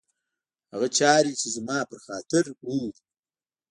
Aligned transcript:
هغه 0.73 0.87
چاري 0.97 1.33
چي 1.39 1.47
زما 1.57 1.77
پر 1.89 1.97
خاطر 2.05 2.43
اوري 2.65 2.99